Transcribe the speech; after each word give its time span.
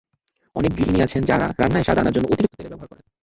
অনেক 0.55 0.71
গৃহিণী 0.77 0.99
আছেন 1.01 1.21
যঁারা 1.23 1.47
রান্নায় 1.59 1.85
স্বাদ 1.85 1.97
আনার 1.99 2.13
জন্য 2.13 2.27
অতিরিক্ত 2.27 2.55
তেলের 2.55 2.71
ব্যবহার 2.71 2.89
করেন। 2.91 3.05